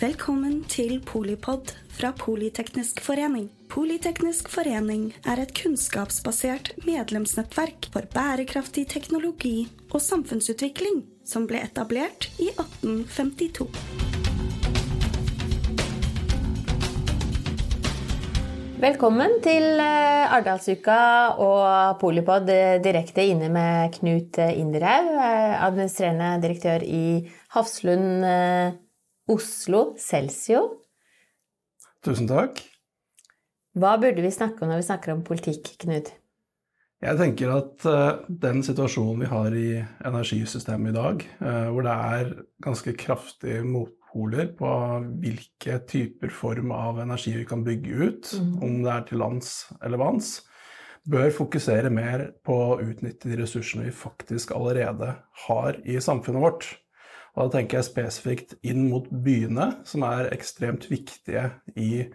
[0.00, 3.50] Velkommen til Polipod fra Politeknisk forening.
[3.68, 12.48] Politeknisk forening er et kunnskapsbasert medlemsnettverk for bærekraftig teknologi og samfunnsutvikling som ble etablert i
[12.48, 13.68] 1852.
[18.80, 21.00] Velkommen til eh, Arendalsuka
[21.44, 28.24] og Polipod eh, direkte inne med Knut Inderhaug, eh, administrerende direktør i Hafslund
[29.30, 30.64] Oslo Celsio.
[32.04, 32.58] Tusen takk.
[33.78, 36.10] Hva burde vi snakke om når vi snakker om politikk, Knut?
[37.00, 37.84] Jeg tenker at
[38.42, 39.68] den situasjonen vi har i
[40.04, 41.22] energisystemet i dag,
[41.72, 44.70] hvor det er ganske kraftig mot på
[45.22, 48.62] hvilke typer form av energi vi kan bygge ut, mm.
[48.62, 50.42] om det er til lands eller vanns,
[51.06, 55.14] bør fokusere mer på å utnytte de ressursene vi faktisk allerede
[55.46, 56.66] har i samfunnet vårt.
[57.36, 61.46] Og da tenker jeg spesifikt inn mot byene, som er ekstremt viktige
[61.78, 62.06] i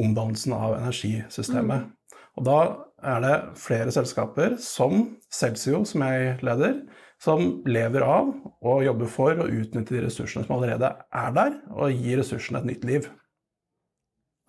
[0.00, 1.86] omdannelsen av energisystemet.
[1.86, 2.20] Mm.
[2.34, 2.58] Og da
[3.04, 6.80] er det flere selskaper, som Celsio, som jeg leder,
[7.22, 8.32] som lever av
[8.64, 12.72] og jobber for å utnytte de ressursene som allerede er der, og gi ressursene et
[12.72, 13.06] nytt liv.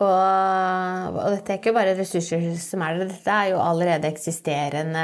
[0.03, 0.07] Og,
[1.15, 5.03] og, dette er ikke bare ressurser som er der, dette er jo allerede eksisterende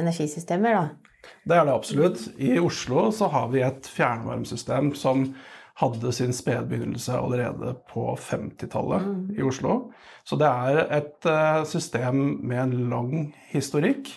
[0.00, 1.12] energisystemer, da?
[1.46, 2.24] Det er det absolutt.
[2.38, 5.28] I Oslo så har vi et fjernvarmesystem som
[5.76, 9.24] hadde sin spedbegynnelse allerede på 50-tallet mm.
[9.36, 9.80] i Oslo.
[10.24, 13.10] Så det er et uh, system med en lang
[13.52, 14.08] historikk.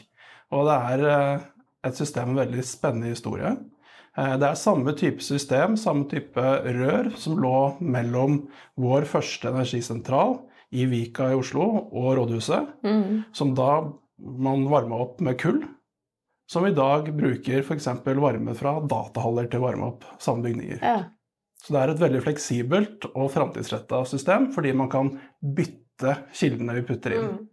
[0.56, 1.50] Og det er uh,
[1.88, 3.58] et system med veldig spennende historie.
[4.18, 8.42] Eh, det er samme type system, samme type rør, som lå mellom
[8.80, 10.40] vår første energisentral
[10.76, 13.23] i Vika i Oslo og rådhuset, mm.
[13.34, 13.72] som da
[14.20, 15.62] man varma opp med kull.
[16.50, 17.88] Som i dag bruker f.eks.
[18.05, 20.80] varme fra datahaller til å varme opp samme bygninger.
[20.81, 21.03] Ja.
[21.61, 25.11] Så det er et veldig fleksibelt og framtidsretta system, fordi man kan
[25.44, 27.27] bytte kildene vi putter inn.
[27.36, 27.48] Mm.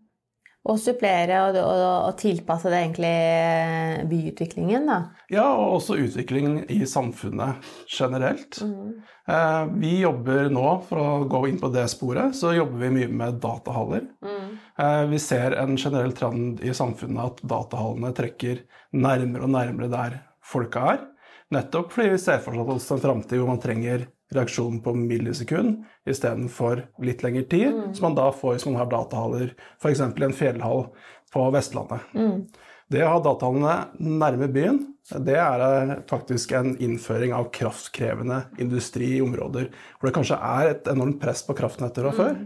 [0.66, 4.97] Og supplere og, og, og, tilpasse det egentlig eh, byutviklingen, da?
[5.31, 8.59] Ja, og også utviklingen i samfunnet generelt.
[8.66, 8.97] Mm.
[9.31, 13.12] Eh, vi jobber nå, for å gå inn på det sporet, så jobber vi mye
[13.22, 14.09] med datahaller.
[14.27, 14.56] Mm.
[14.82, 18.65] Eh, vi ser en generell trend i samfunnet at datahallene trekker
[18.97, 21.06] nærmere og nærmere der folka er.
[21.54, 26.82] Nettopp fordi vi ser for oss en framtid hvor man trenger reaksjon på millisekund istedenfor
[27.04, 27.94] litt lengre tid, mm.
[27.94, 30.03] som man da får hvis man har datahaller, f.eks.
[30.03, 30.88] en fjellhall
[31.32, 32.09] på Vestlandet.
[32.16, 32.47] Mm.
[32.91, 34.81] Det å ha datahallene nærme byen,
[35.22, 40.91] det er faktisk en innføring av kraftkrevende industri i områder hvor det kanskje er et
[40.91, 42.19] enormt press på kraftnettet fra mm.
[42.19, 42.38] før.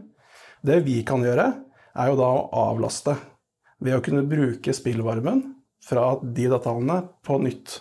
[0.60, 1.48] Det vi kan gjøre,
[1.96, 3.16] er jo da å avlaste
[3.80, 5.42] ved å kunne bruke spillvarmen
[5.84, 7.78] fra de datahallene på nytt.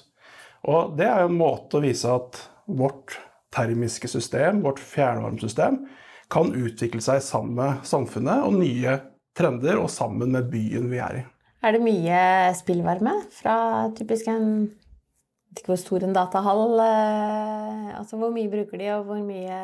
[0.68, 3.18] Og det er jo en måte å vise at vårt
[3.54, 5.82] termiske system, vårt fjernvarmesystem,
[6.30, 9.00] kan utvikle seg sammen med samfunnet og nye
[9.38, 11.26] trender, og sammen med byen vi er i.
[11.66, 12.20] Er det mye
[12.56, 13.56] spillvarme fra
[13.98, 18.88] typisk en Jeg vet ikke hvor stor en datahall eh, Altså hvor mye bruker de,
[18.96, 19.58] og hvor mye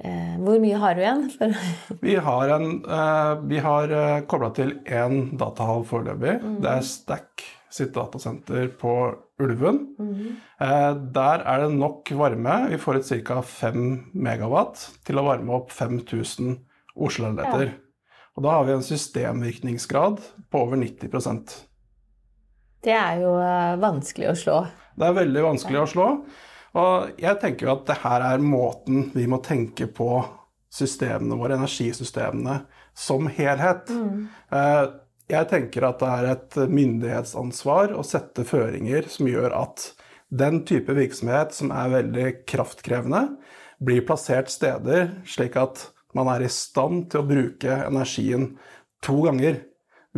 [0.00, 1.26] eh, Hvor mye har du igjen?
[2.06, 3.92] vi har, en, eh, vi har
[4.30, 6.38] kobla til én datahall foreløpig.
[6.40, 6.56] Mm.
[6.64, 9.94] Det er Stack sitt datasenter på Ulven.
[9.98, 11.12] Mm -hmm.
[11.12, 12.66] Der er det nok varme.
[12.70, 13.42] Vi får et ca.
[13.42, 16.58] 5 megawatt til å varme opp 5000
[16.96, 17.64] Oslo-leiligheter.
[17.64, 17.72] Ja.
[18.36, 20.20] Og da har vi en systemvirkningsgrad
[20.50, 21.66] på over 90%
[22.84, 24.66] Det er jo eh, vanskelig å slå.
[24.96, 25.82] Det er veldig vanskelig ja.
[25.82, 26.06] å slå.
[26.80, 30.24] Og jeg tenker jo at det her er måten vi må tenke på
[30.70, 32.60] systemene våre, energisystemene,
[32.94, 33.90] som helhet.
[33.90, 34.28] Mm.
[34.54, 34.84] Eh,
[35.30, 39.90] jeg tenker at det er et myndighetsansvar å sette føringer som gjør at
[40.30, 43.24] den type virksomhet som er veldig kraftkrevende,
[43.80, 48.52] blir plassert steder slik at man er i stand til å bruke energien
[49.04, 49.62] to ganger.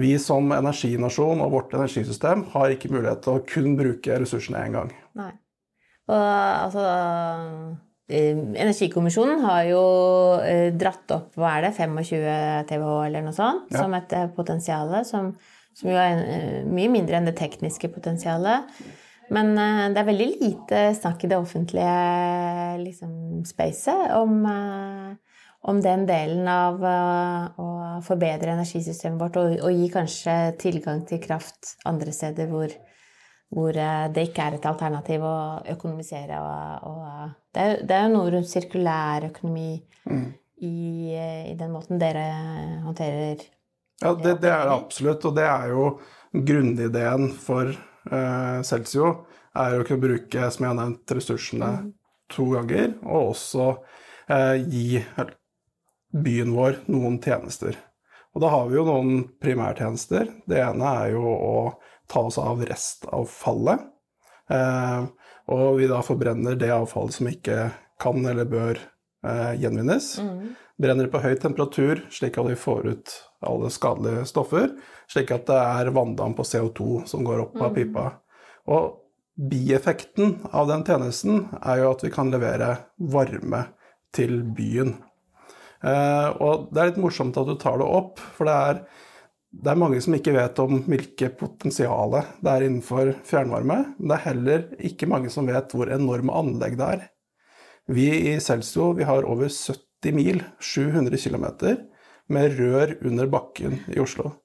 [0.01, 4.77] Vi som energinasjon og vårt energisystem har ikke mulighet til å kun bruke ressursene én
[4.79, 4.93] gang.
[5.19, 5.33] Nei.
[6.09, 6.85] Og altså
[8.11, 9.83] Energikommisjonen har jo
[10.43, 13.85] eh, dratt opp hva er det, 25 TWh eller noe sånt ja.
[13.85, 15.31] som et eh, potensial, som,
[15.71, 18.69] som, jo er mye mindre enn det tekniske potensialet.
[19.33, 21.93] Men det er veldig lite snakk i det offentlige
[22.83, 23.13] liksom,
[23.49, 24.43] spacet om,
[25.71, 27.69] om, den delen av å
[28.05, 32.75] forbedre energisystemet vårt og, og gi kanskje tilgang til kraft andre steder hvor,
[33.53, 35.37] hvor eh, det ikke er et alternativ å
[35.75, 36.41] økonomisere.
[36.41, 39.75] Og, og det, er, det, er, jo noe rundt sirkulær økonomi
[40.09, 40.27] mm.
[40.65, 40.77] i,
[41.19, 42.27] eh, i, den måten dere
[42.87, 43.45] håndterer
[44.03, 45.29] Ja, det, det er det absolutt.
[45.29, 45.91] Og det er jo
[46.33, 47.69] grunnideen for
[48.09, 49.13] uh, Celsio.
[49.53, 51.93] Er å kunne bruke, som jeg har nevnt, ressursene mm.
[52.33, 53.67] to ganger, og også
[54.33, 55.03] eh, gi
[56.25, 57.77] byen vår noen tjenester.
[58.33, 60.31] Og da har vi jo noen primærtjenester.
[60.49, 61.57] Det ene er jo å
[62.13, 63.89] ta oss av restavfallet.
[64.53, 65.05] Eh,
[65.53, 67.71] og vi da forbrenner det avfallet som ikke
[68.03, 70.15] kan eller bør eh, gjenvinnes.
[70.23, 70.55] Mm.
[70.83, 73.15] Brenner det på høy temperatur, slik at vi får ut
[73.47, 74.73] alle skadelige stoffer.
[75.11, 77.79] Slik at det er vanndamp og CO2 som går opp av mm.
[77.79, 78.09] pipa.
[78.73, 78.99] Og
[79.51, 82.75] bieffekten av den tjenesten er jo at vi kan levere
[83.13, 83.65] varme
[84.15, 84.97] til byen.
[85.83, 88.83] Eh, og det er litt morsomt at du tar det opp, for det er,
[89.53, 93.79] det er mange som ikke vet om hvilket potensial det er innenfor fjernvarme.
[93.99, 97.03] Men det er heller ikke mange som vet hvor enorme anlegg det er.
[97.93, 101.47] Vi i Celsio vi har over 70 mil, 700 km,
[102.33, 104.39] med rør under bakken i Oslo.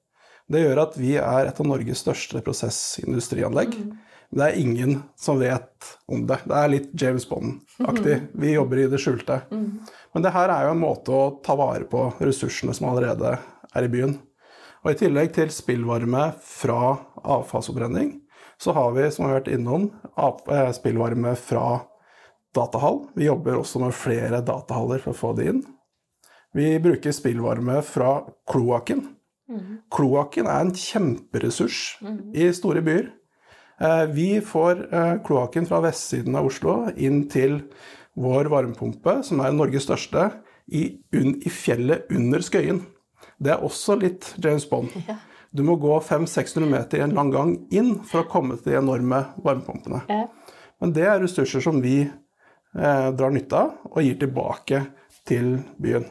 [0.48, 3.74] Det gjør at vi er et av Norges største prosessindustrianlegg.
[3.78, 3.96] Mm.
[4.28, 6.42] Men det er ingen som vet om det.
[6.44, 8.16] Det er litt James Bond-aktig.
[8.20, 8.30] Mm.
[8.44, 9.40] Vi jobber i det skjulte.
[9.48, 9.68] Mm.
[10.12, 13.86] Men det her er jo en måte å ta vare på ressursene som allerede er
[13.86, 14.18] i byen.
[14.84, 18.14] Og I tillegg til spillvarme fra avfallsforbrenning,
[18.58, 21.82] så har vi, som vi har vært innom, eh, spillvarme fra
[22.54, 23.08] datahall.
[23.14, 25.62] Vi jobber også med flere datahaller for å få det inn.
[26.54, 29.04] Vi bruker spillvarme fra kloakken.
[29.48, 29.78] Mm.
[29.90, 32.18] Kloakken er en kjemperessurs mm.
[32.34, 33.12] i store byer.
[33.80, 37.60] Eh, vi får eh, kloakken fra vestsiden av Oslo inn til
[38.18, 40.30] vår varmepumpe, som er Norges største,
[40.68, 42.82] i, i fjellet under Skøyen.
[43.38, 44.92] Det er også litt James Bond.
[45.50, 48.78] Du må gå 500-600 meter i en lang gang inn for å komme til de
[48.80, 50.02] enorme varmepumpene.
[50.78, 54.82] Men det er ressurser som vi eh, drar nytte av og gir tilbake
[55.28, 56.06] til byen.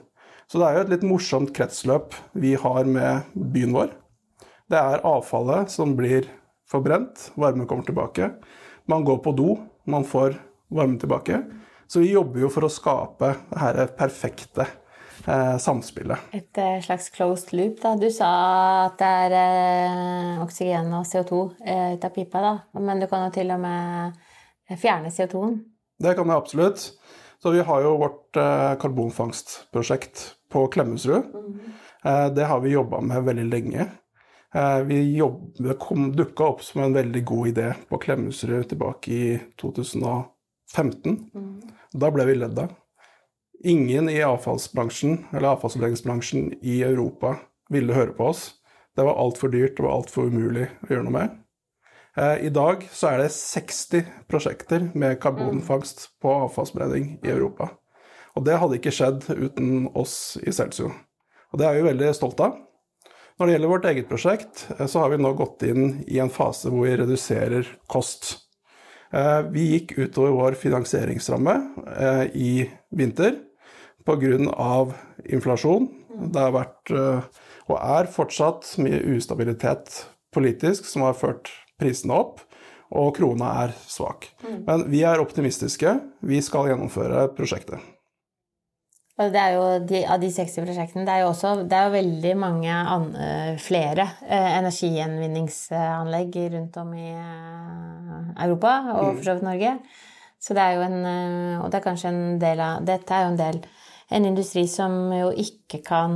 [0.47, 3.93] Så det er jo et litt morsomt kretsløp vi har med byen vår.
[4.71, 6.27] Det er avfallet som blir
[6.67, 8.31] forbrent, varme kommer tilbake.
[8.87, 9.55] Man går på do,
[9.87, 10.39] man får
[10.71, 11.43] varme tilbake.
[11.87, 14.67] Så vi jobber jo for å skape det her perfekte
[15.59, 16.29] samspillet.
[16.35, 17.95] Et eh, slags closed loop, da.
[17.99, 18.29] Du sa
[18.85, 22.53] at det er eh, oksygen og CO2 eh, ut av pipa, da.
[22.79, 24.17] Men du kan jo til og med
[24.79, 25.59] fjerne CO2-en?
[26.03, 26.89] Det kan jeg absolutt.
[27.41, 30.23] Så vi har jo vårt eh, karbonfangstprosjekt
[30.53, 31.31] på Klemetsrud.
[31.33, 31.55] Mm.
[32.03, 33.89] Eh, det har vi jobba med veldig lenge.
[34.87, 35.75] Vi jobb, det
[36.15, 39.25] dukka opp som en veldig god idé på Klemetsrud tilbake i
[39.61, 41.17] 2015.
[41.35, 41.51] Mm.
[41.91, 42.71] Da ble vi ledd av.
[43.63, 47.35] Ingen i avfallsbransjen eller avfallsforbrenningsbransjen i Europa
[47.73, 48.51] ville høre på oss.
[48.95, 51.35] Det var altfor dyrt, det var altfor umulig å gjøre noe med.
[52.17, 57.71] Eh, I dag så er det 60 prosjekter med karbonfangst på avfallsbrenning i Europa.
[58.37, 60.91] Og det hadde ikke skjedd uten oss i Celsio.
[61.53, 62.57] Og det er vi veldig stolt av.
[63.37, 66.33] Når det gjelder vårt eget prosjekt, eh, så har vi nå gått inn i en
[66.33, 68.46] fase hvor vi reduserer kost.
[69.11, 71.55] Eh, vi gikk utover vår finansieringsramme
[71.97, 72.51] eh, i
[72.89, 73.37] vinter
[74.07, 74.93] pga.
[75.25, 75.87] inflasjon.
[76.33, 77.21] Det har vært, eh,
[77.67, 82.41] og er fortsatt, mye ustabilitet politisk som har ført prisene opp,
[82.91, 84.29] og krona er svak.
[84.43, 84.63] Mm.
[84.65, 85.99] Men vi er optimistiske.
[86.23, 87.79] Vi skal gjennomføre prosjektet.
[89.17, 91.87] Og det er jo de, Av de 60 prosjektene det er jo også det er
[91.87, 93.07] jo veldig mange an,
[93.61, 99.17] flere eh, energigjenvinningsanlegg rundt om i eh, Europa, og mm.
[99.17, 99.73] for så vidt Norge.
[100.37, 100.99] Så det er jo en
[101.63, 103.61] Og det er kanskje en del av Dette er jo en del
[104.07, 106.13] en industri som jo ikke kan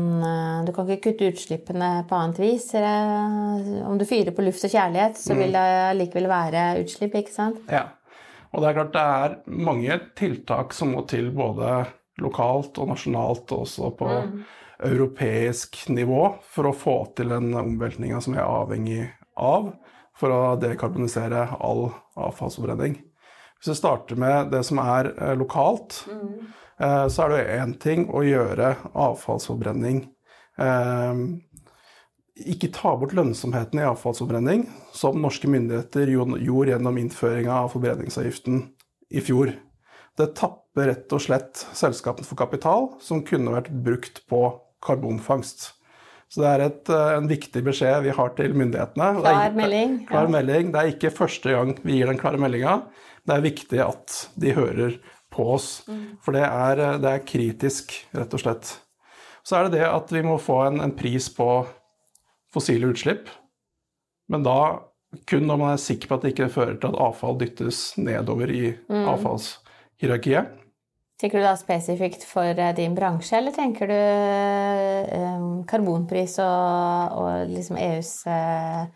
[0.64, 2.70] Du kan ikke kutte utslippene på annet vis.
[2.78, 5.58] Om du fyrer på luft og kjærlighet, så vil mm.
[5.58, 7.60] det likevel være utslipp, ikke sant?
[7.68, 7.90] Ja.
[8.52, 9.36] Og det er klart det er
[9.68, 11.82] mange tiltak som må til både
[12.22, 14.36] lokalt og nasjonalt, og også på mm.
[14.92, 19.02] europeisk nivå, for å få til den omveltninga som vi er avhengig
[19.40, 19.74] av
[20.18, 23.00] for å dekarbonisere all avfallsforbrenning.
[23.62, 26.34] Hvis vi starter med det som er eh, lokalt, mm.
[26.82, 30.04] eh, så er det én ting å gjøre avfallsforbrenning
[30.62, 31.24] eh,
[32.54, 34.66] Ikke ta bort lønnsomheten i avfallsforbrenning,
[34.98, 38.64] som norske myndigheter gjorde gjennom innføringa av forbrenningsavgiften
[39.14, 39.54] i fjor.
[40.18, 40.32] Det
[40.72, 45.74] tapper rett og slett selskapene for kapital som kunne vært brukt på karbonfangst.
[46.32, 49.20] Så det er et, eh, en viktig beskjed vi har til myndighetene.
[49.20, 50.08] Klar melding.
[50.08, 50.72] Klar melding.
[50.72, 52.84] Det er ikke første gang vi gir den klare meldinga.
[53.28, 55.00] Det er viktig at de hører
[55.30, 55.84] på oss.
[55.88, 56.18] Mm.
[56.22, 58.80] For det er, eh, det er, kritisk, rett og slett.
[59.44, 61.68] Så er det det at vi må få en, en pris på
[62.54, 63.28] fossile utslipp.
[64.30, 64.84] Men da
[65.28, 68.48] kun når man er sikker på at det ikke fører til at avfall dyttes nedover
[68.48, 69.04] i mm.
[69.04, 69.58] avfalls
[70.00, 70.61] hierarkiet.
[71.22, 73.98] Tenker du da spesifikt for eh, din bransje, eller tenker du
[75.14, 78.88] um, karbonpris og, og liksom EUs uh,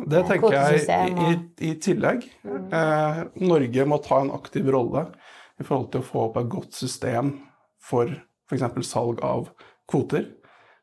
[0.00, 1.34] Det tenker jeg i,
[1.68, 2.24] i, tillegg.
[2.46, 2.70] Mm.
[2.72, 5.10] Eh, Norge må ta en aktiv rolle
[5.60, 7.34] i forhold til å få opp et godt system
[7.84, 8.16] for
[8.48, 8.64] f.eks.
[8.88, 9.50] salg av
[9.90, 10.24] kvoter.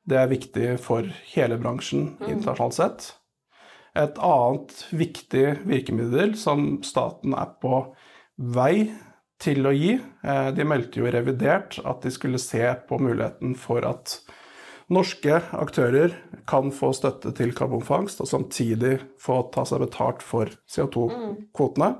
[0.05, 3.09] Det er viktig for hele bransjen internasjonalt sett.
[3.97, 7.81] Et annet viktig virkemiddel som staten er på
[8.35, 8.91] vei
[9.41, 13.55] til å gi eh, De meldte jo i revidert at de skulle se på muligheten
[13.59, 14.19] for at
[14.93, 16.13] norske aktører
[16.45, 21.95] kan få støtte til karbonfangst, og samtidig få ta seg betalt for CO2-kvotene.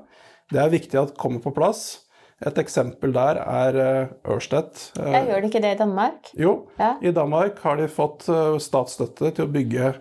[0.54, 2.04] Det er viktig at det kommer på plass.
[2.46, 4.70] Et eksempel der er eh, Ørsted.
[5.00, 6.30] Eh, Jeg gjør de ikke det i Danmark?
[6.38, 6.94] Jo, ja.
[7.02, 8.28] i Danmark har de fått
[8.62, 9.94] statsstøtte til å bygge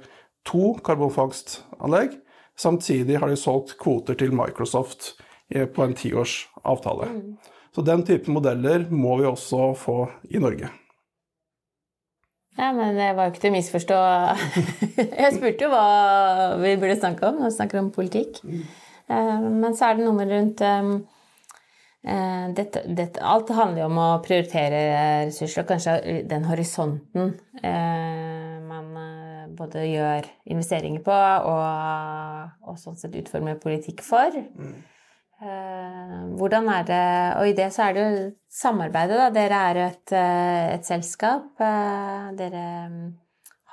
[0.46, 2.20] to karbonfangstanlegg.
[2.56, 5.16] Samtidig har de solgt kvoter til Microsoft
[5.50, 7.12] på en tiårs avtale.
[7.12, 7.54] Mm.
[7.76, 9.98] Så den type modeller må vi også få
[10.32, 10.72] i Norge.
[12.56, 13.98] Ja, men det var jo ikke til å misforstå.
[15.26, 15.88] Jeg spurte jo hva
[16.62, 18.40] vi burde snakke om når vi snakker om politikk.
[18.48, 18.64] Mm.
[19.60, 20.64] Men så er det noe rundt
[22.06, 24.82] Eh, dette, dette, alt handler jo om å prioritere
[25.26, 27.32] ressurser, og kanskje den horisonten
[27.66, 34.38] eh, man eh, både gjør investeringer på og, og sånn sett utformer politikk for.
[35.42, 37.06] Eh, hvordan er det
[37.40, 39.30] Og i det så er det jo samarbeidet, da.
[39.36, 41.52] Dere er jo et, eh, et selskap.
[41.60, 43.04] Eh, dere mm,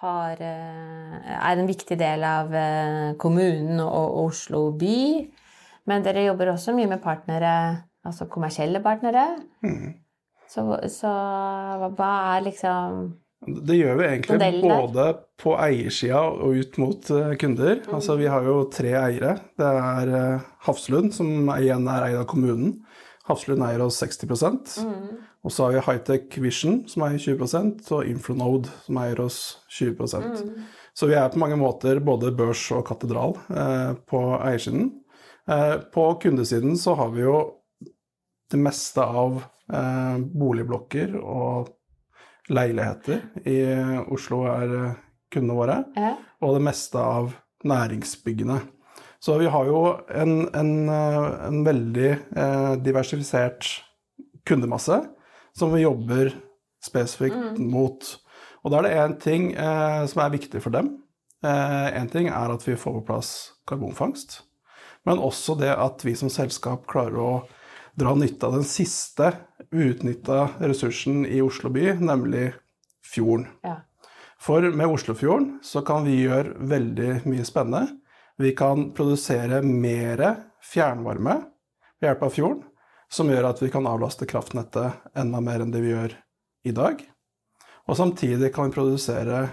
[0.03, 2.51] har, er en viktig del av
[3.19, 4.99] kommunen og Oslo by.
[5.87, 7.55] Men dere jobber også mye med partnere
[8.05, 9.27] altså kommersielle partnere.
[9.63, 9.95] Mm.
[10.49, 11.13] Så, så,
[11.97, 13.05] hva er liksom
[13.43, 15.07] Det gjør vi egentlig både
[15.43, 17.81] på eiersida og ut mot uh, kunder.
[17.83, 17.95] Mm.
[17.99, 19.37] Altså Vi har jo tre eiere.
[19.59, 22.77] Det er uh, Hafslund, som igjen er eid av kommunen.
[23.27, 24.31] Hafslund eier oss 60
[24.83, 25.09] mm.
[25.43, 29.41] Og så har vi Hightech Vision, som eier 20% og Inflonode, som eier oss
[29.75, 30.55] 20 mm.
[30.95, 34.91] Så vi er på mange måter både børs og katedral eh, på eiersiden.
[35.95, 37.63] på kundesiden så har vi jo
[38.53, 39.41] det meste av
[39.73, 41.73] eh, boligblokker og
[42.51, 43.59] leiligheter i
[44.13, 45.01] Oslo er eh,
[45.33, 45.79] kundene våre.
[45.97, 46.15] Ja.
[46.43, 47.33] Og det meste av
[47.69, 48.59] næringsbyggene.
[49.23, 53.69] Så vi har jo en, en, eh, en veldig eh, diversifisert
[54.49, 54.99] kundemasse
[55.55, 56.33] som vi jobber
[56.83, 57.69] spesifikt mm.
[57.71, 58.09] mot.
[58.63, 60.97] Og da er det én ting eh, som er viktig for dem.
[61.43, 63.31] Én eh, ting er at vi får på plass
[63.71, 64.41] karbonfangst.
[65.07, 67.33] Men også det at vi som selskap klarer å
[67.99, 69.33] dra nytte av den siste
[69.73, 72.53] uutnytta ressursen i Oslo by, nemlig
[73.15, 73.49] fjorden.
[73.65, 73.81] Ja.
[74.43, 77.99] For med Oslofjorden så kan vi gjøre veldig mye spennende.
[78.39, 80.23] Vi kan produsere mer
[80.67, 81.37] fjernvarme
[82.01, 82.63] ved hjelp av fjorden,
[83.13, 86.17] som gjør at vi kan avlaste kraftnettet enda mer enn det vi gjør
[86.67, 87.05] i dag.
[87.87, 89.45] Og samtidig kan vi produsere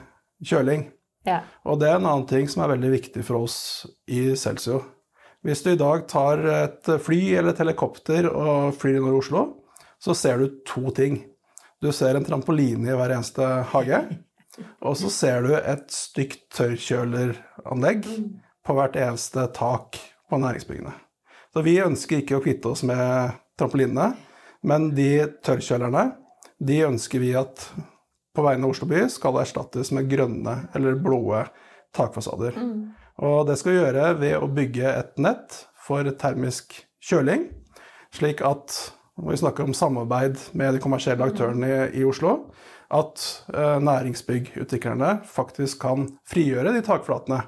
[0.41, 0.87] kjøling.
[1.27, 1.43] Ja.
[1.69, 3.59] Og det er en annen ting som er veldig viktig for oss
[4.09, 4.81] i Celsio.
[5.45, 9.43] Hvis du i dag tar et fly eller et helikopter og flyr innover Oslo,
[9.99, 11.21] så ser du to ting.
[11.81, 14.01] Du ser en trampoline i hver eneste hage.
[14.83, 18.07] Og så ser du et stygt tørrkjøleranlegg
[18.65, 20.91] på hvert eneste tak på næringsbyggene.
[21.53, 24.11] Så vi ønsker ikke å kvitte oss med trampolinene,
[24.67, 26.09] men de tørrkjølerne
[26.59, 27.63] de ønsker vi at
[28.35, 31.21] på vegne av Oslo by skal erstattes med grønne eller blå
[31.95, 32.57] takfasader.
[32.59, 32.91] Mm.
[33.25, 35.55] Og det skal vi gjøre ved å bygge et nett
[35.87, 37.47] for termisk kjøling,
[38.15, 38.75] slik at
[39.19, 42.37] når vi snakker om samarbeid med de kommersielle aktørene i, i Oslo,
[42.89, 43.21] at
[43.53, 47.41] eh, næringsbyggutviklerne faktisk kan frigjøre de takflatene.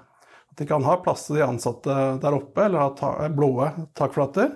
[0.51, 3.53] At de kan ha plass til de ansatte der oppe, eller ha ta, blå
[3.97, 4.53] takflater.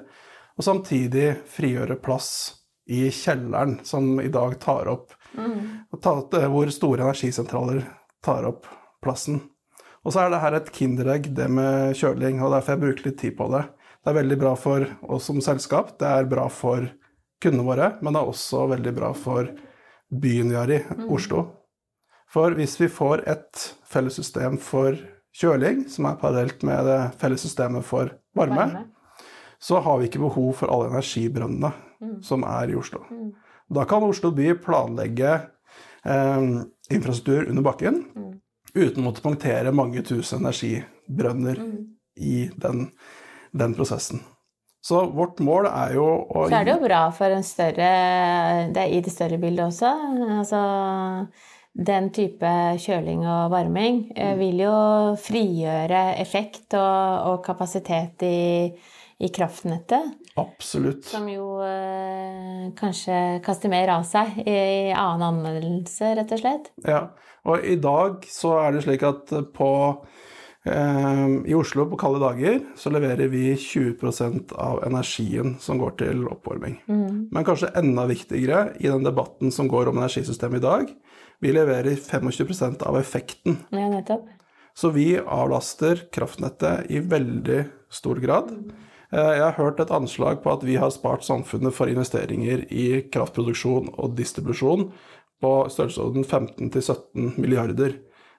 [0.55, 2.29] Og samtidig frigjøre plass
[2.85, 5.89] i kjelleren, som i dag tar opp mm.
[5.95, 7.81] Hvor store energisentraler
[8.23, 8.67] tar opp
[9.03, 9.41] plassen.
[10.05, 13.17] Og så er det her et kinderegg, det med kjøling, og derfor jeg bruker litt
[13.23, 13.63] tid på det.
[14.05, 16.85] Det er veldig bra for oss som selskap, det er bra for
[17.41, 19.49] kundene våre, men det er også veldig bra for
[20.09, 21.07] byen vi er i, mm.
[21.13, 21.45] Oslo.
[22.31, 24.97] For hvis vi får et felles system for
[25.35, 28.85] kjøling, som er parallelt med det felles systemet for varme, varme.
[29.59, 32.15] så har vi ikke behov for alle energibrønnene mm.
[32.25, 33.03] som er i Oslo.
[33.09, 33.33] Mm.
[33.75, 35.35] Da kan Oslo by planlegge
[36.05, 36.49] eh,
[36.93, 38.03] infrastruktur under bakken.
[38.15, 38.33] Mm
[38.75, 41.75] uten å måtte punktere mange tusen energibrønner mm.
[42.19, 42.89] i den,
[43.55, 44.21] den, prosessen.
[44.85, 47.89] Så vårt mål er jo å Så er det jo bra for en større
[48.69, 49.91] Det er i det større bildet også.
[50.37, 50.61] Altså
[51.75, 52.49] den type
[52.79, 54.39] kjøling og varming eh, mm.
[54.39, 54.75] vil jo
[55.19, 58.69] frigjøre effekt og, og kapasitet i,
[59.19, 60.13] i, kraftnettet.
[60.39, 61.03] Absolutt.
[61.09, 66.71] Som jo eh, kanskje kaster mer av seg i, i annen anvendelse, rett og slett.
[66.87, 67.01] Ja,
[67.43, 69.71] og i dag så er det slik at på
[70.65, 76.79] I Oslo på kalde dager så leverer vi 20% av energien som går til oppvarming.
[76.89, 77.19] Mm.
[77.29, 80.89] Men kanskje enda viktigere i den debatten som går om energisystemet i dag,
[81.45, 83.59] vi leverer 25% av effekten.
[83.69, 84.25] Ja, nettopp.
[84.75, 87.61] Så vi avlaster kraftnettet i veldig
[87.93, 88.49] stor grad.
[89.11, 93.05] Eh, jeg har hørt et anslag på at vi har spart samfunnet for investeringer i
[93.11, 94.89] kraftproduksjon og distribusjon
[95.43, 97.95] på størrelsesorden 15-17 milliarder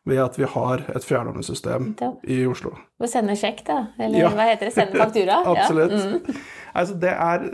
[0.06, 1.88] ved at vi har et fjernvarmesystem
[2.30, 2.76] i Oslo.
[3.02, 3.78] Og sende sjekk, da?
[3.98, 4.30] Eller ja.
[4.34, 4.74] hva heter det?
[4.76, 5.40] Sende faktura?
[5.52, 5.96] Absolutt.
[5.96, 6.12] Ja.
[6.14, 6.44] Mm.
[6.76, 7.48] Altså, det er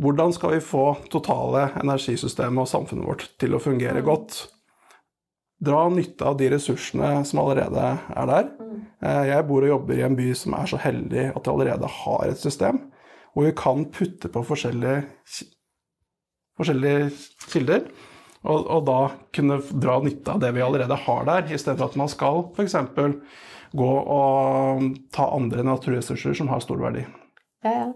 [0.00, 4.06] Hvordan skal vi få totale energisystemet og samfunnet vårt til å fungere mm.
[4.06, 4.38] godt?
[5.60, 8.48] Dra nytte av de ressursene som allerede er der.
[8.56, 8.78] Mm.
[9.04, 11.90] Eh, jeg bor og jobber i en by som er så heldig at de allerede
[11.98, 12.80] har et system
[13.34, 15.04] hvor vi kan putte på forskjellige,
[16.58, 17.10] forskjellige
[17.52, 17.84] kilder
[18.40, 18.98] og, og, da
[19.36, 22.46] kunne dra nytte av det vi allerede har der, i stedet for at man skal
[22.56, 22.76] f.eks.
[23.76, 27.04] gå og ta andre naturressurser som har stor verdi.
[27.66, 27.90] Ja, ja.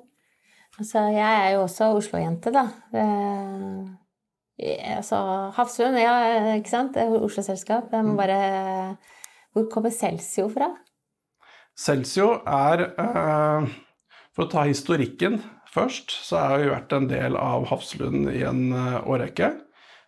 [0.74, 2.64] Altså, jeg er jo også Oslo-jente, da.
[2.98, 5.16] Eh, altså,
[5.54, 6.14] Hafslund, ja,
[6.58, 6.98] ikke sant?
[6.98, 7.92] Oslo-selskap.
[7.92, 8.18] Jeg må mm.
[8.18, 8.38] bare
[9.54, 10.72] Hvor kommer Celsio fra?
[11.78, 13.68] Celsio er eh,
[14.34, 15.38] For å ta historikken
[15.70, 19.48] først, så har vi vært en del av Hafslund i en uh, årrekke.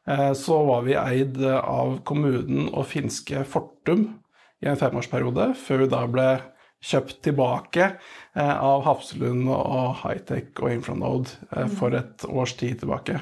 [0.06, 4.08] Eh, så var vi eid av kommunen og finske Fortum
[4.62, 6.28] i en femårsperiode, før vi da ble
[6.86, 13.18] kjøpt tilbake eh, av Hafslund og Hightech og Infranode eh, for et års tid tilbake.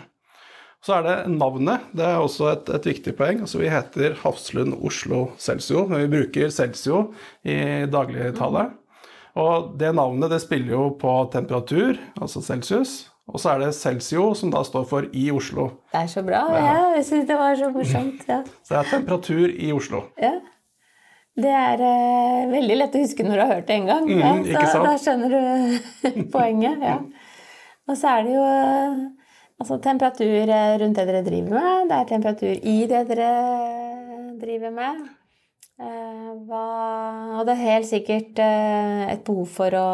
[0.85, 1.87] Så er det navnet.
[1.97, 3.41] Det er også et, et viktig poeng.
[3.47, 7.07] Altså, vi heter Hafslund Oslo Celsio, men vi bruker Celsio
[7.41, 8.67] i dagligtale.
[9.41, 12.93] Og det navnet det spiller jo på temperatur, altså celsius,
[13.25, 15.71] og så er det Celsio, som da står for i Oslo.
[15.93, 16.43] Det er så bra.
[16.52, 16.75] Ja.
[16.99, 18.26] Jeg syns det var så morsomt.
[18.28, 18.43] Ja.
[18.66, 20.02] Så det er temperatur i Oslo.
[20.21, 20.35] Ja.
[21.35, 24.04] Det er eh, veldig lett å huske når du har hørt det en gang.
[24.07, 24.87] Mm, ja, ikke sant?
[24.87, 25.40] Da skjønner du
[26.37, 26.85] poenget.
[26.85, 27.00] Ja.
[27.88, 29.00] Og så er det jo uh,
[29.64, 31.90] altså, temperatur eh, rundt det dere driver med.
[31.90, 33.33] Det er temperatur i det dere
[34.44, 35.05] driver med.
[35.81, 36.64] Eh, hva,
[37.40, 39.90] og det er helt sikkert et behov for å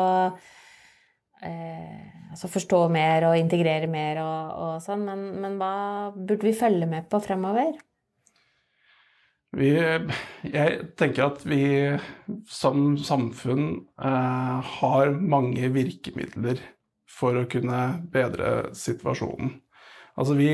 [2.30, 6.88] altså forstå mer og integrere mer og, og sånn, men, men, hva burde vi følge
[6.90, 7.78] med på fremover?
[9.58, 9.70] Vi,
[10.46, 11.64] jeg tenker at vi
[12.46, 13.64] som samfunn
[13.98, 16.62] eh, har mange virkemidler
[17.10, 17.80] for å kunne
[18.12, 19.56] bedre situasjonen.
[20.14, 20.52] Altså vi,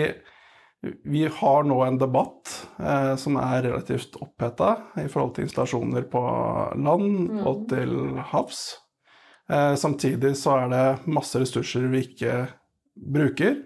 [1.05, 6.25] vi har nå en debatt eh, som er relativt oppheta i forhold til installasjoner på
[6.81, 7.45] land mm.
[7.45, 7.97] og til
[8.33, 8.65] havs.
[9.47, 12.47] Eh, samtidig så er det masse ressurser vi ikke
[12.97, 13.59] bruker.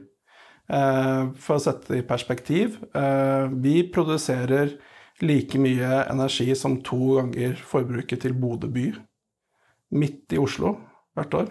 [0.70, 4.76] Eh, for å sette det i perspektiv eh, vi produserer
[5.24, 8.90] like mye energi som to ganger forbruket til Bodø by.
[9.96, 10.76] Midt i Oslo
[11.18, 11.50] hvert år.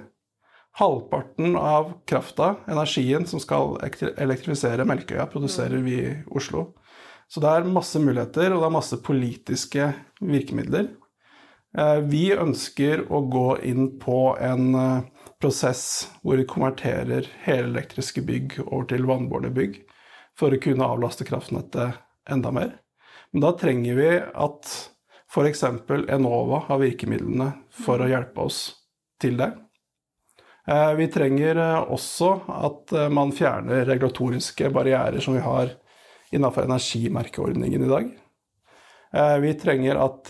[0.79, 6.69] Halvparten av krafta, energien som skal elektrifisere Melkøya, produserer vi i Oslo.
[7.29, 9.89] Så det er masse muligheter, og det er masse politiske
[10.21, 10.87] virkemidler.
[11.77, 18.57] Eh, vi ønsker å gå inn på en eh, prosess hvor vi konverterer helelektriske bygg
[18.65, 19.77] over til vannbårne bygg
[20.39, 22.73] for å kunne avlaste kraftnettet enda mer.
[23.31, 24.71] Men da trenger vi at
[25.29, 25.63] f.eks.
[26.09, 27.51] Enova har virkemidlene
[27.85, 28.63] for å hjelpe oss
[29.21, 29.51] til det.
[30.65, 35.75] Eh, vi trenger også at man fjerner regulatoriske barrierer som vi har
[36.33, 38.09] innenfor energimerkeordningen i dag.
[39.11, 40.29] Vi trenger at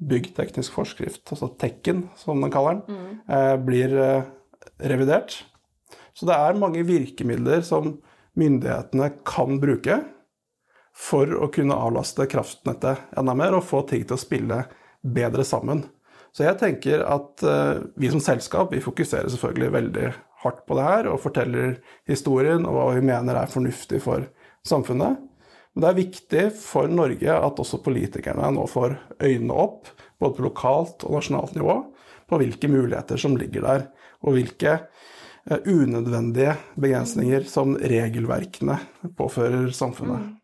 [0.00, 3.18] byggteknisk forskrift, altså Tekken som den kaller den, mm.
[3.28, 4.30] Eh, blir eh,
[4.88, 5.44] revidert.
[6.16, 7.98] Så det er mange virkemidler som
[8.40, 10.00] myndighetene kan bruke
[10.96, 14.64] for å kunne avlaste kraftnettet enda mer og få ting til å spille
[15.00, 15.84] bedre sammen.
[16.32, 17.42] Så jeg tenker at
[17.98, 20.10] vi som selskap vi fokuserer selvfølgelig veldig
[20.44, 21.78] hardt på det her og forteller
[22.10, 24.28] historien og hva vi mener er fornuftig for
[24.66, 25.18] samfunnet.
[25.74, 30.46] Men det er viktig for Norge at også politikerne nå får øynene opp, både på
[30.48, 31.76] lokalt og nasjonalt nivå,
[32.30, 33.86] på hvilke muligheter som ligger der,
[34.26, 38.76] og hvilke eh, unødvendige begrensninger som regelverkene
[39.18, 40.26] påfører samfunnet.
[40.26, 40.36] Mm.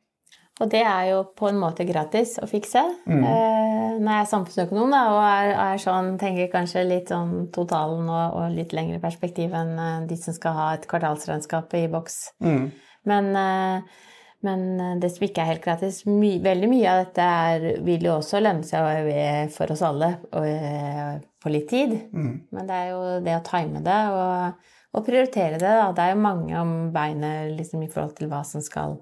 [0.57, 2.81] Og det er jo på en måte gratis å fikse.
[3.05, 3.21] Mm.
[3.29, 8.09] Eh, når jeg er samfunnsøkonom da, og er, er, sånn, tenker kanskje litt sånn totalen
[8.09, 12.19] og, og, litt lengre perspektiv enn eh, de som skal ha et kvartalsregnskap i boks.
[12.45, 12.71] Mm.
[13.11, 14.07] Men eh,
[14.47, 18.07] men eh, det som ikke er helt gratis my, Veldig mye av dette er, vil
[18.09, 21.97] jo også lønne seg for oss alle og, eh, på litt tid.
[22.13, 22.33] Mm.
[22.55, 25.69] Men det er jo det å time det og, og prioritere det.
[25.69, 25.91] Da.
[25.95, 28.97] Det er jo mange om beinet liksom, i forhold til hva som skal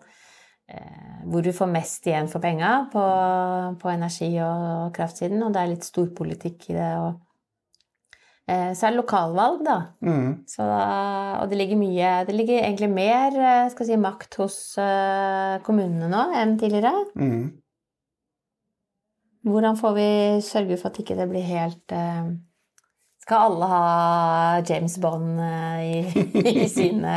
[0.69, 3.05] eh, hvor du får mest igjen for penga på,
[3.81, 6.91] på, energi- og kraftsiden, og det er litt storpolitikk i det.
[7.01, 7.21] Og,
[8.77, 9.77] så er det lokalvalg, da.
[10.05, 10.45] Mm.
[10.49, 15.57] Så, og det ligger mye Det ligger egentlig mer eh, skal si, makt hos uh,
[15.65, 17.07] kommunene nå enn tidligere.
[17.17, 17.47] Mm.
[19.49, 20.09] Hvordan får vi
[20.45, 21.93] sørge for at ikke det blir helt
[23.25, 23.83] Skal alle ha
[24.65, 25.41] James Bond
[25.85, 26.01] i,
[26.55, 27.17] i, sine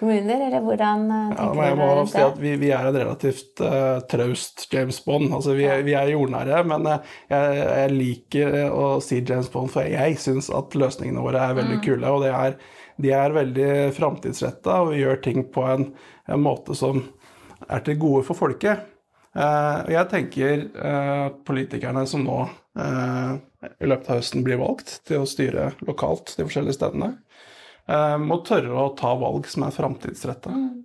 [0.00, 3.62] kommuner, eller hvordan tenker ja, jeg må dere si at vi, vi, er en relativt
[3.62, 5.28] uh, traust James Bond.
[5.36, 9.86] Altså, vi, er, vi er jordnære, men jeg, jeg, liker å si James Bond, for
[9.86, 11.84] jeg syns at løsningene våre er veldig mm.
[11.86, 12.14] kule.
[12.14, 12.56] og det er,
[13.00, 15.90] de er veldig framtidsretta, og vi gjør ting på en,
[16.30, 17.04] en måte som
[17.68, 18.88] er til gode for folket.
[19.30, 23.36] Uh, jeg tenker uh, politikerne som nå uh,
[23.78, 27.12] i løpet av høsten blir valgt til å styre lokalt de forskjellige stedene,
[28.22, 30.52] må tørre å ta valg som er framtidsretta.
[30.54, 30.82] Mm.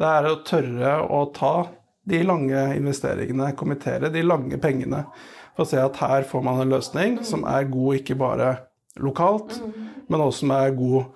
[0.00, 1.54] Det er å tørre å ta
[2.04, 5.04] de lange investeringene, kommentere de lange pengene,
[5.54, 7.26] for å se at her får man en løsning mm.
[7.28, 8.50] som er god ikke bare
[9.00, 9.86] lokalt, mm.
[10.10, 11.14] men også som er god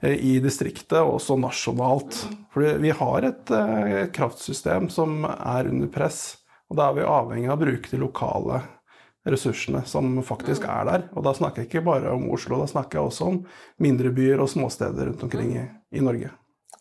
[0.00, 2.22] Eh, i distriktet, og også nasjonalt.
[2.54, 6.38] For vi har et eh, kraftsystem som er under press,
[6.70, 8.62] og da er vi avhengig av å bruke de lokale
[9.28, 11.08] ressursene som faktisk er der.
[11.14, 13.40] Og da snakker jeg ikke bare om Oslo, da snakker jeg også om
[13.82, 15.64] mindre byer og småsteder rundt omkring i,
[15.96, 16.32] i Norge.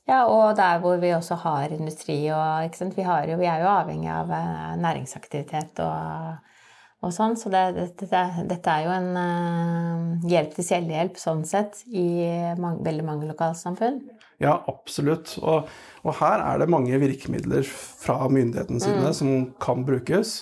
[0.10, 4.10] Ja, og der hvor vi også har industri og vi, jo, vi, er jo avhengig
[4.10, 6.40] av eh, næringsaktivitet og
[7.06, 7.38] og sånn.
[7.40, 12.08] Så det, dette, dette, er jo en uh, hjelp til selvhjelp sånn sett i
[12.60, 14.02] mange, veldig mange lokalsamfunn.
[14.44, 15.36] Ja, absolutt.
[15.42, 15.68] Og,
[16.04, 19.16] og, her er det mange virkemidler fra myndighetene sine mm.
[19.16, 20.38] som kan brukes.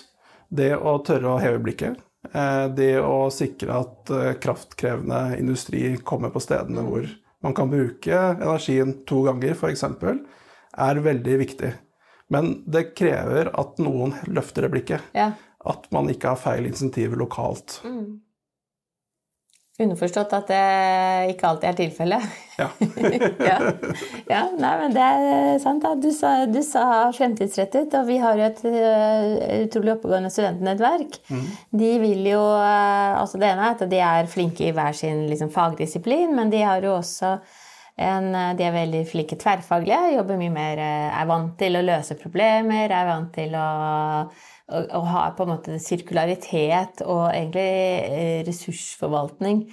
[0.49, 1.97] Det å tørre å heve blikket.
[2.31, 6.91] Eh, det å sikre at eh, kraftkrevende industri kommer på stedene mm.
[6.91, 7.09] hvor
[7.45, 9.83] man kan bruke energien to ganger, f.eks.,
[10.77, 11.73] er veldig viktig.
[12.33, 15.11] Men det krever at noen løfter det blikket.
[15.15, 15.31] Ja
[15.67, 17.79] at man ikke har feil insentiver lokalt.
[17.83, 18.19] Mm.
[19.77, 22.23] Underforstått at det ikke alltid er tilfellet.
[22.57, 22.65] Ja.
[23.51, 23.57] ja.
[24.25, 24.39] ja.
[24.57, 25.83] Nei, men det er sant.
[25.83, 25.91] da.
[26.01, 29.27] Du sa, du sa, fremtidsrettet, og vi har jo et uh,
[29.67, 31.19] utrolig oppegående studentnettverk.
[31.29, 31.45] Mm.
[31.83, 35.27] De vil jo uh, altså Det ene er at de er flinke i hver sin
[35.29, 37.37] liksom, fagdisiplin, men de har jo også
[37.97, 42.13] en, eh, de er veldig flinke tverrfaglige, jobber mye mer, er vant til å løse
[42.19, 43.69] problemer, er vant til å
[44.67, 47.67] å ha på en måte sirkularitet og egentlig
[48.11, 49.63] eh, ressursforvaltning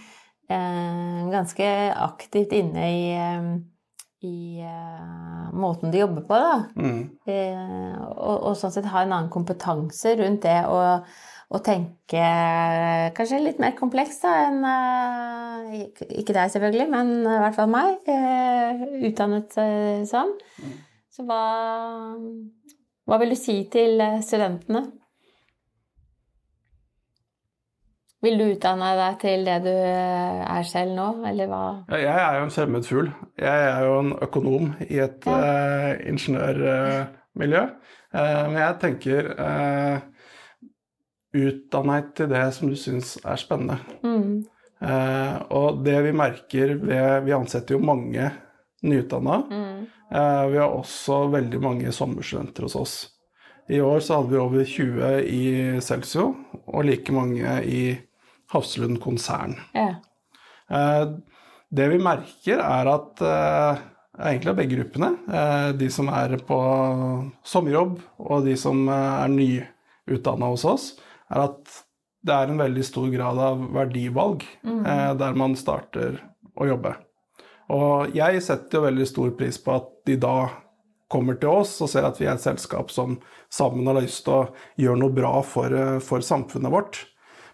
[0.47, 3.49] eh, ganske aktivt inne i, eh,
[4.25, 4.65] i
[5.55, 6.55] måten de jobber på, da.
[6.79, 7.01] Mm.
[8.15, 12.23] Og, og, sånn sett ha en annen kompetanse rundt det å, å tenke
[13.19, 14.65] kanskje litt mer komplekst da, enn
[16.09, 18.09] Ikke deg, selvfølgelig, men i hvert fall meg.
[19.11, 19.59] Utdannet
[20.09, 20.33] sånn.
[20.63, 20.75] Mm.
[21.15, 21.43] Så hva
[23.05, 24.87] hva vil du si til eh, studentene?
[28.25, 31.65] Vil du utdanne deg til det du eh, er selv nå, eller hva?
[31.93, 33.11] Jeg er jo en fremmed fugl.
[33.37, 35.37] Jeg er jo en økonom i et ja.
[35.37, 37.63] uh, ingeniørmiljø.
[38.15, 40.11] Uh, men jeg tenker uh,
[41.35, 43.81] Utdann deg til det som du syns er spennende.
[44.07, 44.45] Mm.
[45.57, 48.29] og det vi merker ved Vi ansetter jo mange
[48.87, 49.39] nyutdanna.
[49.51, 49.81] Mm.
[50.13, 52.97] Eh, vi har også veldig mange sommerstudenter hos oss.
[53.73, 55.45] I år så hadde vi over 20 i
[55.85, 56.35] Celsio,
[56.69, 57.85] og like mange i
[58.53, 59.57] Hafslund konsern.
[59.73, 59.95] Ja.
[60.69, 61.07] Eh,
[61.75, 63.81] det vi merker, er at eh,
[64.21, 65.09] egentlig av begge gruppene,
[65.75, 66.59] de som er på
[67.43, 70.85] sommerjobb og de som er nyutdanna hos oss,
[71.35, 71.81] er at
[72.25, 74.87] det er en veldig stor grad av verdivalg mm.
[75.19, 76.21] der man starter
[76.55, 76.95] å jobbe.
[77.73, 80.37] Og jeg setter jo veldig stor pris på at de da
[81.15, 83.19] kommer til oss og ser at vi er et selskap som
[83.53, 87.05] sammen har lyst til å gjøre noe bra for, eh, for samfunnet vårt.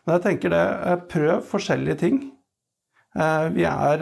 [0.06, 2.32] Men jeg tenker det, eh, prøv forskjellige ting.
[3.16, 3.98] Eh, vi er,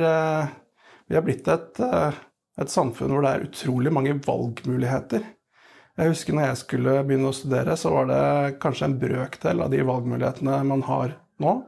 [1.09, 5.25] vi er blitt et, et samfunn hvor det er utrolig mange valgmuligheter.
[5.99, 9.71] Jeg husker når jeg skulle begynne å studere, så var det kanskje en brøkdel av
[9.71, 11.67] de valgmulighetene man har nå.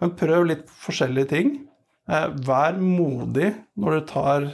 [0.00, 1.67] Men prøv litt forskjellige ting.
[2.08, 4.48] Eh, vær modig når du tar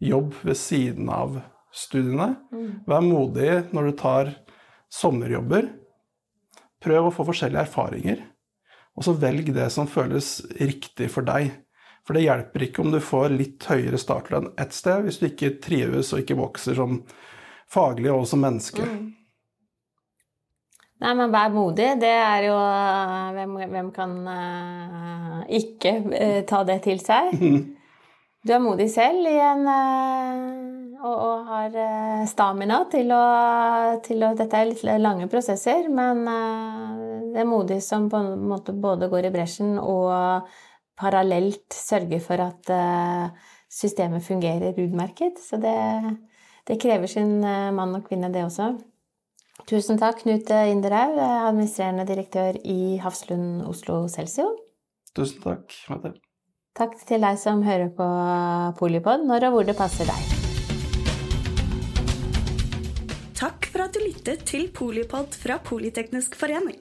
[0.00, 1.40] jobb ved siden av
[1.74, 2.34] studiene.
[2.52, 2.70] Mm.
[2.86, 4.34] Vær modig når du tar
[4.90, 5.68] sommerjobber.
[6.80, 8.22] Prøv å få forskjellige erfaringer.
[8.96, 11.52] Og så velg det som føles riktig for deg.
[12.06, 15.58] For det hjelper ikke om du får litt høyere startlønn ett sted, hvis du ikke
[15.62, 17.02] trives og ikke vokser som
[17.70, 18.86] faglig og som menneske.
[18.86, 19.10] Mm.
[21.00, 21.94] Nei, men vær modig.
[22.00, 22.56] Det er jo
[23.36, 27.32] Hvem, hvem kan uh, ikke uh, ta det til seg?
[28.44, 29.64] du er modig selv en,
[31.00, 31.78] og, og, har
[32.28, 33.22] stamina til å,
[34.04, 36.22] til å, Dette er litt lange prosesser, men
[37.32, 40.48] det er modig som på en måte både går i bresjen og
[41.00, 42.72] parallelt sørger for at
[43.72, 45.40] systemet fungerer utmerket.
[45.40, 45.76] Så det,
[46.68, 48.72] det krever sin mann og kvinne, det også.
[49.68, 54.48] Tusen takk, Knut Inderhaug, administrerende direktør i Hafslund Oslo Celsio.
[55.16, 56.14] Tusen takk, Mette.
[56.78, 58.06] Takk til deg som hører på
[58.78, 60.36] Polipod når og hvor det passer deg.
[63.40, 66.78] Takk for at du lyttet til Polipod fra Politeknisk forening.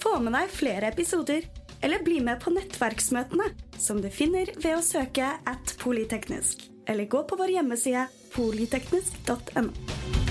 [0.00, 1.46] Få med deg flere episoder,
[1.84, 7.24] eller bli med på nettverksmøtene, som du finner ved å søke at polyteknisk, eller gå
[7.28, 8.06] på vår hjemmeside
[8.36, 10.23] polyteknisk.no.